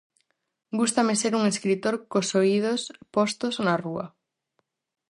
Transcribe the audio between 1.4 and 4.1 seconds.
escritor cos oídos postos na rúa.